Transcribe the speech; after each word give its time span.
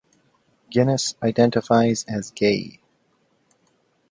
Guinness 0.71 1.13
identifies 1.21 2.05
as 2.07 2.31
gay. 2.31 2.79